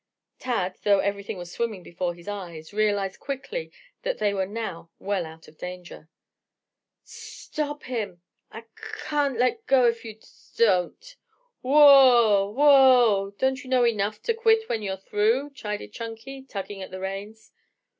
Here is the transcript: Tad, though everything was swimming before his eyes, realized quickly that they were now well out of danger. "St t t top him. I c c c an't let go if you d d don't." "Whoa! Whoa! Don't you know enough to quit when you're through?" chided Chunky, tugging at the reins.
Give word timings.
Tad, 0.39 0.79
though 0.83 0.97
everything 0.97 1.37
was 1.37 1.51
swimming 1.51 1.83
before 1.83 2.15
his 2.15 2.27
eyes, 2.27 2.73
realized 2.73 3.19
quickly 3.19 3.71
that 4.01 4.17
they 4.17 4.33
were 4.33 4.47
now 4.47 4.89
well 4.97 5.27
out 5.27 5.47
of 5.47 5.59
danger. 5.59 6.09
"St 7.03 7.53
t 7.53 7.61
t 7.61 7.67
top 7.67 7.83
him. 7.83 8.23
I 8.49 8.61
c 8.61 8.67
c 8.75 8.83
c 9.09 9.15
an't 9.15 9.37
let 9.37 9.67
go 9.67 9.85
if 9.85 10.03
you 10.03 10.13
d 10.15 10.19
d 10.21 10.63
don't." 10.65 11.15
"Whoa! 11.61 12.49
Whoa! 12.49 13.35
Don't 13.37 13.63
you 13.63 13.69
know 13.69 13.85
enough 13.85 14.23
to 14.23 14.33
quit 14.33 14.67
when 14.67 14.81
you're 14.81 14.97
through?" 14.97 15.51
chided 15.51 15.93
Chunky, 15.93 16.41
tugging 16.41 16.81
at 16.81 16.89
the 16.89 16.99
reins. 16.99 17.51